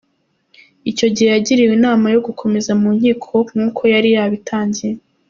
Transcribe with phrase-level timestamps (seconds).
[0.91, 4.93] Icyo gihe yagiriwe inama yo gukomeza mu nkiko nk’uko yari yarabitangiye.